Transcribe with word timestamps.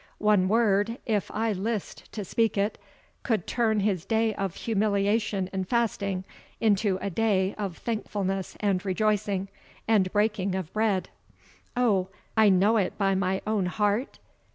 One 0.17 0.47
word, 0.47 0.97
if 1.05 1.29
I 1.29 1.51
list 1.53 2.11
to 2.13 2.25
speak 2.25 2.57
it, 2.57 2.79
could 3.21 3.45
turn 3.45 3.81
his 3.81 4.03
day 4.03 4.33
of 4.33 4.55
humiliation 4.55 5.47
and 5.53 5.67
fasting 5.69 6.23
into 6.59 6.97
a 7.03 7.11
day 7.11 7.53
of 7.55 7.77
thankfulness 7.77 8.57
and 8.61 8.83
rejoicing, 8.83 9.47
and 9.87 10.11
breaking 10.11 10.55
of 10.55 10.73
bread. 10.73 11.09
O, 11.77 12.07
I 12.35 12.49
know 12.49 12.77
it 12.77 12.97
by 12.97 13.13
my 13.13 13.43
own 13.45 13.67
heart? 13.67 14.17